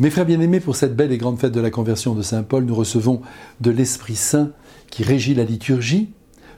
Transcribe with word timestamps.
Mes 0.00 0.10
frères 0.10 0.26
bien-aimés, 0.26 0.60
pour 0.60 0.76
cette 0.76 0.94
belle 0.94 1.10
et 1.10 1.18
grande 1.18 1.40
fête 1.40 1.50
de 1.50 1.60
la 1.60 1.72
conversion 1.72 2.14
de 2.14 2.22
Saint 2.22 2.44
Paul, 2.44 2.64
nous 2.64 2.74
recevons 2.76 3.20
de 3.60 3.72
l'Esprit 3.72 4.14
Saint 4.14 4.52
qui 4.90 5.02
régit 5.02 5.34
la 5.34 5.42
liturgie, 5.42 6.10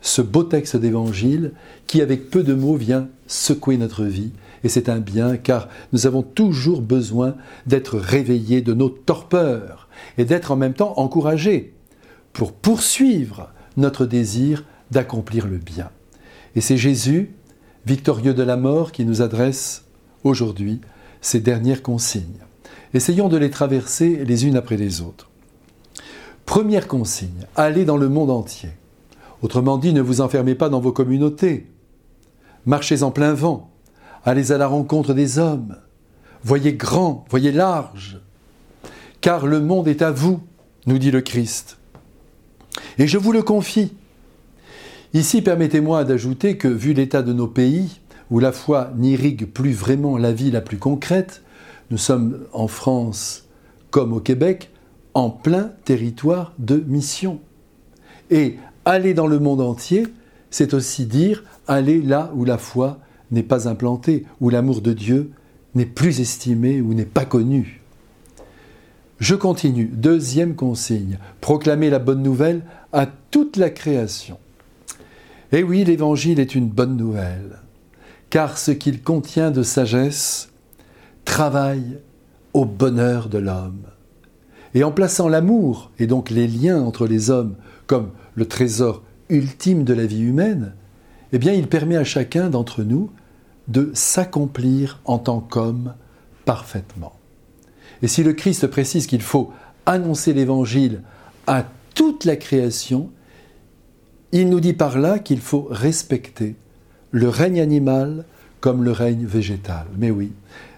ce 0.00 0.22
beau 0.22 0.42
texte 0.42 0.74
d'évangile 0.74 1.52
qui, 1.86 2.00
avec 2.00 2.30
peu 2.30 2.42
de 2.42 2.54
mots, 2.54 2.76
vient 2.76 3.08
secouer 3.26 3.76
notre 3.76 4.04
vie. 4.04 4.32
Et 4.64 4.70
c'est 4.70 4.88
un 4.88 5.00
bien 5.00 5.36
car 5.36 5.68
nous 5.92 6.06
avons 6.06 6.22
toujours 6.22 6.80
besoin 6.80 7.34
d'être 7.66 7.98
réveillés 7.98 8.62
de 8.62 8.72
nos 8.72 8.88
torpeurs 8.88 9.90
et 10.16 10.24
d'être 10.24 10.50
en 10.50 10.56
même 10.56 10.72
temps 10.72 10.94
encouragés 10.96 11.74
pour 12.32 12.54
poursuivre 12.54 13.50
notre 13.76 14.06
désir 14.06 14.64
d'accomplir 14.90 15.46
le 15.46 15.58
bien. 15.58 15.90
Et 16.54 16.62
c'est 16.62 16.78
Jésus, 16.78 17.34
victorieux 17.84 18.32
de 18.32 18.42
la 18.42 18.56
mort, 18.56 18.92
qui 18.92 19.04
nous 19.04 19.20
adresse 19.20 19.84
aujourd'hui 20.24 20.80
ces 21.20 21.40
dernières 21.40 21.82
consignes. 21.82 22.46
Essayons 22.94 23.28
de 23.28 23.36
les 23.36 23.50
traverser 23.50 24.24
les 24.24 24.46
unes 24.46 24.56
après 24.56 24.76
les 24.76 25.00
autres. 25.00 25.28
Première 26.44 26.86
consigne, 26.86 27.46
allez 27.56 27.84
dans 27.84 27.96
le 27.96 28.08
monde 28.08 28.30
entier. 28.30 28.70
Autrement 29.42 29.78
dit, 29.78 29.92
ne 29.92 30.00
vous 30.00 30.20
enfermez 30.20 30.54
pas 30.54 30.68
dans 30.68 30.80
vos 30.80 30.92
communautés. 30.92 31.66
Marchez 32.64 33.02
en 33.02 33.10
plein 33.10 33.34
vent. 33.34 33.70
Allez 34.24 34.52
à 34.52 34.58
la 34.58 34.66
rencontre 34.66 35.12
des 35.12 35.38
hommes. 35.38 35.76
Voyez 36.42 36.74
grand, 36.74 37.24
voyez 37.28 37.52
large. 37.52 38.20
Car 39.20 39.46
le 39.46 39.60
monde 39.60 39.88
est 39.88 40.02
à 40.02 40.10
vous, 40.10 40.40
nous 40.86 40.98
dit 40.98 41.10
le 41.10 41.20
Christ. 41.20 41.78
Et 42.98 43.06
je 43.06 43.18
vous 43.18 43.32
le 43.32 43.42
confie. 43.42 43.92
Ici, 45.14 45.42
permettez-moi 45.42 46.04
d'ajouter 46.04 46.56
que, 46.56 46.68
vu 46.68 46.92
l'état 46.92 47.22
de 47.22 47.32
nos 47.32 47.46
pays, 47.46 48.00
où 48.30 48.38
la 48.38 48.52
foi 48.52 48.90
n'irrigue 48.96 49.46
plus 49.46 49.72
vraiment 49.72 50.18
la 50.18 50.32
vie 50.32 50.50
la 50.50 50.60
plus 50.60 50.78
concrète, 50.78 51.42
nous 51.90 51.98
sommes 51.98 52.44
en 52.52 52.68
France 52.68 53.46
comme 53.90 54.12
au 54.12 54.20
Québec 54.20 54.70
en 55.14 55.30
plein 55.30 55.70
territoire 55.84 56.52
de 56.58 56.76
mission. 56.76 57.40
Et 58.30 58.56
aller 58.84 59.14
dans 59.14 59.26
le 59.26 59.38
monde 59.38 59.60
entier, 59.60 60.06
c'est 60.50 60.74
aussi 60.74 61.06
dire 61.06 61.44
aller 61.66 62.02
là 62.02 62.30
où 62.34 62.44
la 62.44 62.58
foi 62.58 62.98
n'est 63.30 63.42
pas 63.42 63.68
implantée, 63.68 64.26
où 64.40 64.50
l'amour 64.50 64.80
de 64.80 64.92
Dieu 64.92 65.30
n'est 65.74 65.86
plus 65.86 66.20
estimé 66.20 66.80
ou 66.80 66.94
n'est 66.94 67.04
pas 67.04 67.24
connu. 67.24 67.82
Je 69.18 69.34
continue. 69.34 69.86
Deuxième 69.86 70.54
consigne, 70.54 71.18
proclamer 71.40 71.88
la 71.88 71.98
bonne 71.98 72.22
nouvelle 72.22 72.62
à 72.92 73.06
toute 73.06 73.56
la 73.56 73.70
création. 73.70 74.38
Et 75.52 75.62
oui, 75.62 75.84
l'Évangile 75.84 76.40
est 76.40 76.54
une 76.54 76.68
bonne 76.68 76.96
nouvelle, 76.96 77.60
car 78.30 78.58
ce 78.58 78.72
qu'il 78.72 79.02
contient 79.02 79.50
de 79.50 79.62
sagesse 79.62 80.50
travaille 81.26 81.98
au 82.54 82.64
bonheur 82.64 83.28
de 83.28 83.36
l'homme. 83.36 83.82
Et 84.72 84.82
en 84.82 84.92
plaçant 84.92 85.28
l'amour, 85.28 85.90
et 85.98 86.06
donc 86.06 86.30
les 86.30 86.48
liens 86.48 86.80
entre 86.80 87.06
les 87.06 87.28
hommes, 87.28 87.56
comme 87.86 88.10
le 88.34 88.46
trésor 88.46 89.02
ultime 89.28 89.84
de 89.84 89.92
la 89.92 90.06
vie 90.06 90.22
humaine, 90.22 90.72
eh 91.32 91.38
bien 91.38 91.52
il 91.52 91.66
permet 91.66 91.96
à 91.96 92.04
chacun 92.04 92.48
d'entre 92.48 92.82
nous 92.82 93.10
de 93.68 93.90
s'accomplir 93.92 95.00
en 95.04 95.18
tant 95.18 95.40
qu'homme 95.40 95.92
parfaitement. 96.46 97.12
Et 98.00 98.08
si 98.08 98.22
le 98.22 98.32
Christ 98.32 98.66
précise 98.68 99.06
qu'il 99.06 99.22
faut 99.22 99.52
annoncer 99.84 100.32
l'Évangile 100.32 101.02
à 101.46 101.64
toute 101.94 102.24
la 102.24 102.36
création, 102.36 103.10
il 104.32 104.48
nous 104.48 104.60
dit 104.60 104.74
par 104.74 104.98
là 104.98 105.18
qu'il 105.18 105.40
faut 105.40 105.66
respecter 105.70 106.56
le 107.10 107.28
règne 107.28 107.60
animal 107.60 108.24
comme 108.60 108.84
le 108.84 108.92
règne 108.92 109.26
végétal. 109.26 109.86
Mais 109.98 110.10
oui, 110.10 110.32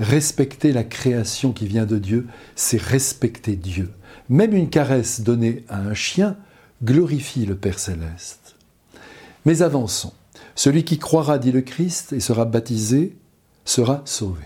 respecter 0.00 0.72
la 0.72 0.82
création 0.82 1.52
qui 1.52 1.66
vient 1.66 1.86
de 1.86 1.98
Dieu, 1.98 2.26
c'est 2.56 2.80
respecter 2.80 3.54
Dieu. 3.54 3.92
Même 4.28 4.54
une 4.54 4.70
caresse 4.70 5.20
donnée 5.20 5.64
à 5.68 5.78
un 5.78 5.94
chien 5.94 6.36
glorifie 6.82 7.46
le 7.46 7.54
Père 7.54 7.78
céleste. 7.78 8.56
Mais 9.44 9.62
avançons. 9.62 10.12
Celui 10.54 10.84
qui 10.84 10.98
croira, 10.98 11.38
dit 11.38 11.52
le 11.52 11.60
Christ, 11.60 12.12
et 12.12 12.20
sera 12.20 12.44
baptisé, 12.44 13.16
sera 13.64 14.02
sauvé. 14.04 14.42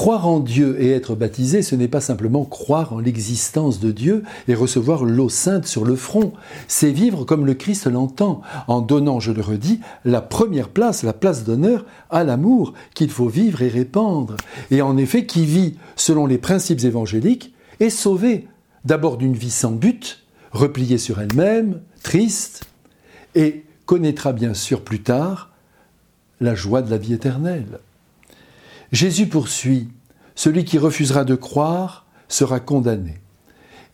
Croire 0.00 0.26
en 0.26 0.40
Dieu 0.40 0.80
et 0.80 0.92
être 0.92 1.14
baptisé, 1.14 1.60
ce 1.60 1.74
n'est 1.74 1.86
pas 1.86 2.00
simplement 2.00 2.46
croire 2.46 2.94
en 2.94 3.00
l'existence 3.00 3.80
de 3.80 3.90
Dieu 3.90 4.22
et 4.48 4.54
recevoir 4.54 5.04
l'eau 5.04 5.28
sainte 5.28 5.66
sur 5.66 5.84
le 5.84 5.94
front, 5.94 6.32
c'est 6.68 6.90
vivre 6.90 7.24
comme 7.24 7.44
le 7.44 7.52
Christ 7.52 7.86
l'entend, 7.86 8.40
en 8.66 8.80
donnant, 8.80 9.20
je 9.20 9.30
le 9.30 9.42
redis, 9.42 9.80
la 10.06 10.22
première 10.22 10.70
place, 10.70 11.02
la 11.02 11.12
place 11.12 11.44
d'honneur 11.44 11.84
à 12.08 12.24
l'amour 12.24 12.72
qu'il 12.94 13.10
faut 13.10 13.28
vivre 13.28 13.60
et 13.60 13.68
répandre. 13.68 14.38
Et 14.70 14.80
en 14.80 14.96
effet, 14.96 15.26
qui 15.26 15.44
vit 15.44 15.76
selon 15.96 16.24
les 16.24 16.38
principes 16.38 16.82
évangéliques 16.82 17.52
est 17.78 17.90
sauvé, 17.90 18.48
d'abord 18.86 19.18
d'une 19.18 19.34
vie 19.34 19.50
sans 19.50 19.72
but, 19.72 20.24
repliée 20.52 20.96
sur 20.96 21.20
elle-même, 21.20 21.82
triste, 22.02 22.64
et 23.34 23.66
connaîtra 23.84 24.32
bien 24.32 24.54
sûr 24.54 24.80
plus 24.80 25.02
tard 25.02 25.50
la 26.40 26.54
joie 26.54 26.80
de 26.80 26.90
la 26.90 26.96
vie 26.96 27.12
éternelle. 27.12 27.80
Jésus 28.92 29.26
poursuit, 29.26 29.88
celui 30.34 30.64
qui 30.64 30.78
refusera 30.78 31.24
de 31.24 31.34
croire 31.34 32.06
sera 32.28 32.60
condamné. 32.60 33.20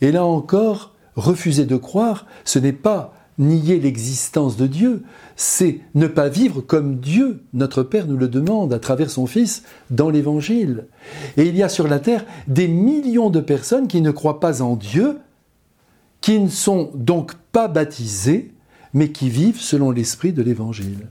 Et 0.01 0.13
là 0.13 0.25
encore, 0.25 0.95
refuser 1.17 1.67
de 1.67 1.77
croire, 1.77 2.27
ce 2.45 2.59
n'est 2.59 2.73
pas 2.73 3.15
nier 3.39 3.79
l'existence 3.79 4.57
de 4.57 4.67
Dieu, 4.67 5.03
c'est 5.37 5.81
ne 5.95 6.07
pas 6.07 6.29
vivre 6.29 6.61
comme 6.61 7.01
Dieu, 7.01 7.43
notre 7.53 7.83
Père, 7.83 8.07
nous 8.07 8.17
le 8.17 8.29
demande 8.29 8.73
à 8.73 8.79
travers 8.79 9.11
son 9.11 9.27
Fils 9.27 9.63
dans 9.91 10.09
l'Évangile. 10.09 10.87
Et 11.37 11.47
il 11.47 11.57
y 11.57 11.63
a 11.63 11.69
sur 11.69 11.89
la 11.89 11.99
terre 11.99 12.25
des 12.49 12.69
millions 12.69 13.31
de 13.31 13.41
personnes 13.41 13.89
qui 13.89 14.01
ne 14.01 14.11
croient 14.11 14.41
pas 14.41 14.63
en 14.63 14.77
Dieu, 14.77 15.19
qui 16.21 16.39
ne 16.39 16.49
sont 16.49 16.91
donc 16.95 17.35
pas 17.53 17.69
baptisées, 17.69 18.53
mais 18.95 19.13
qui 19.13 19.29
vivent 19.29 19.61
selon 19.61 19.91
l'esprit 19.91 20.33
de 20.33 20.43
l'Évangile. 20.43 21.09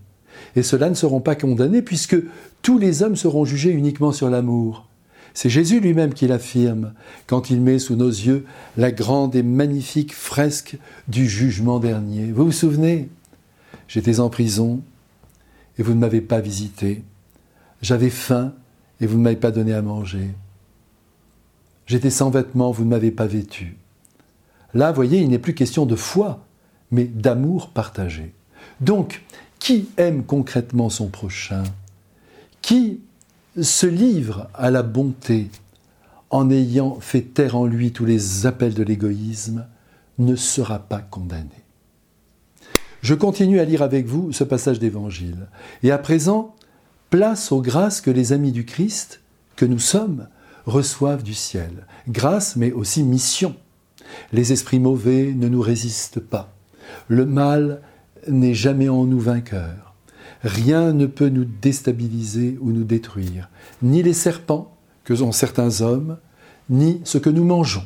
Et 0.55 0.63
ceux-là 0.63 0.89
ne 0.89 0.95
seront 0.95 1.21
pas 1.21 1.35
condamnés 1.35 1.81
puisque 1.81 2.17
tous 2.61 2.77
les 2.77 3.03
hommes 3.03 3.15
seront 3.15 3.45
jugés 3.45 3.71
uniquement 3.71 4.11
sur 4.11 4.29
l'amour. 4.29 4.87
C'est 5.33 5.49
Jésus 5.49 5.81
lui-même 5.81 6.13
qui 6.13 6.27
l'affirme 6.27 6.93
quand 7.27 7.49
il 7.49 7.59
met 7.59 7.77
sous 7.77 7.95
nos 7.95 8.09
yeux 8.09 8.45
la 8.77 8.91
grande 8.91 9.35
et 9.35 9.43
magnifique 9.43 10.15
fresque 10.15 10.77
du 11.09 11.27
jugement 11.27 11.79
dernier. 11.79 12.31
Vous 12.31 12.45
vous 12.45 12.51
souvenez? 12.53 13.09
J'étais 13.87 14.19
en 14.19 14.29
prison 14.29 14.81
et 15.77 15.83
vous 15.83 15.93
ne 15.93 15.99
m'avez 15.99 16.21
pas 16.21 16.39
visité. 16.39 17.03
J'avais 17.81 18.09
faim 18.09 18.53
et 19.01 19.07
vous 19.07 19.17
ne 19.17 19.23
m'avez 19.23 19.35
pas 19.35 19.51
donné 19.51 19.73
à 19.73 19.81
manger. 19.81 20.29
J'étais 21.85 22.09
sans 22.09 22.29
vêtements, 22.29 22.71
vous 22.71 22.85
ne 22.85 22.89
m'avez 22.89 23.11
pas 23.11 23.27
vêtu. 23.27 23.77
Là, 24.73 24.91
voyez, 24.91 25.19
il 25.19 25.29
n'est 25.29 25.37
plus 25.37 25.53
question 25.53 25.85
de 25.85 25.95
foi, 25.95 26.45
mais 26.91 27.03
d'amour 27.03 27.69
partagé. 27.69 28.33
Donc, 28.81 29.21
qui 29.65 29.89
aime 29.97 30.23
concrètement 30.23 30.91
son 30.91 31.07
prochain? 31.07 31.63
Qui 32.61 32.99
se 33.59 33.87
livre 33.87 34.47
à 34.53 34.69
la 34.69 34.83
bonté 34.83 35.49
en 36.29 36.51
ayant 36.51 36.99
fait 36.99 37.23
taire 37.23 37.55
en 37.55 37.65
lui 37.65 37.91
tous 37.91 38.05
les 38.05 38.45
appels 38.45 38.75
de 38.75 38.83
l'égoïsme 38.83 39.65
ne 40.19 40.35
sera 40.35 40.77
pas 40.77 40.99
condamné. 40.99 41.63
Je 43.01 43.15
continue 43.15 43.59
à 43.59 43.65
lire 43.65 43.81
avec 43.81 44.05
vous 44.05 44.31
ce 44.31 44.43
passage 44.43 44.77
d'évangile. 44.77 45.47
Et 45.81 45.89
à 45.89 45.97
présent, 45.97 46.53
place 47.09 47.51
aux 47.51 47.61
grâces 47.61 48.01
que 48.01 48.11
les 48.11 48.33
amis 48.33 48.51
du 48.51 48.65
Christ, 48.65 49.21
que 49.55 49.65
nous 49.65 49.79
sommes, 49.79 50.27
reçoivent 50.67 51.23
du 51.23 51.33
ciel. 51.33 51.87
Grâce, 52.07 52.55
mais 52.55 52.71
aussi 52.71 53.01
mission. 53.01 53.55
Les 54.31 54.53
esprits 54.53 54.77
mauvais 54.77 55.33
ne 55.35 55.47
nous 55.47 55.61
résistent 55.61 56.19
pas. 56.19 56.53
Le 57.07 57.25
mal 57.25 57.81
n'est 58.27 58.53
jamais 58.53 58.89
en 58.89 59.05
nous 59.05 59.19
vainqueur. 59.19 59.93
Rien 60.43 60.93
ne 60.93 61.05
peut 61.05 61.29
nous 61.29 61.45
déstabiliser 61.45 62.57
ou 62.61 62.71
nous 62.71 62.83
détruire, 62.83 63.49
ni 63.81 64.03
les 64.03 64.13
serpents, 64.13 64.75
que 65.03 65.15
sont 65.15 65.31
certains 65.31 65.81
hommes, 65.81 66.17
ni 66.69 67.01
ce 67.03 67.17
que 67.17 67.29
nous 67.29 67.43
mangeons. 67.43 67.85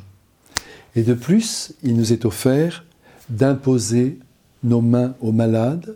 Et 0.95 1.03
de 1.03 1.13
plus, 1.13 1.73
il 1.83 1.95
nous 1.95 2.13
est 2.13 2.25
offert 2.25 2.85
d'imposer 3.29 4.19
nos 4.63 4.81
mains 4.81 5.15
aux 5.21 5.31
malades 5.31 5.95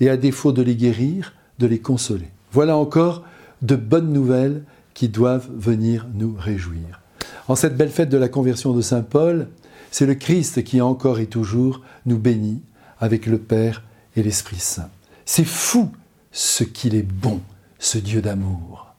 et 0.00 0.08
à 0.08 0.16
défaut 0.16 0.52
de 0.52 0.62
les 0.62 0.76
guérir, 0.76 1.34
de 1.58 1.66
les 1.66 1.78
consoler. 1.78 2.28
Voilà 2.52 2.76
encore 2.76 3.24
de 3.60 3.76
bonnes 3.76 4.12
nouvelles 4.12 4.64
qui 4.94 5.08
doivent 5.08 5.48
venir 5.54 6.06
nous 6.14 6.34
réjouir. 6.38 7.00
En 7.48 7.54
cette 7.54 7.76
belle 7.76 7.90
fête 7.90 8.08
de 8.08 8.16
la 8.16 8.28
conversion 8.28 8.72
de 8.72 8.80
Saint 8.80 9.02
Paul, 9.02 9.48
c'est 9.90 10.06
le 10.06 10.14
Christ 10.14 10.64
qui 10.64 10.80
encore 10.80 11.18
et 11.18 11.26
toujours 11.26 11.82
nous 12.06 12.18
bénit 12.18 12.62
avec 13.02 13.26
le 13.26 13.38
Père 13.38 13.82
et 14.16 14.22
l'Esprit 14.22 14.60
Saint. 14.60 14.88
C'est 15.26 15.44
fou 15.44 15.92
ce 16.30 16.62
qu'il 16.64 16.94
est 16.94 17.02
bon, 17.02 17.42
ce 17.78 17.98
Dieu 17.98 18.22
d'amour. 18.22 18.94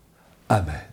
Amen. 0.49 0.92